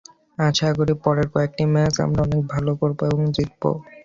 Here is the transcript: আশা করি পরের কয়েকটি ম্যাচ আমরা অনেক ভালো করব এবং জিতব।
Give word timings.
আশা 0.37 0.69
করি 0.77 0.93
পরের 1.03 1.27
কয়েকটি 1.33 1.63
ম্যাচ 1.73 1.95
আমরা 2.05 2.21
অনেক 2.27 2.41
ভালো 2.53 2.71
করব 2.81 2.99
এবং 3.07 3.23
জিতব। 3.35 3.63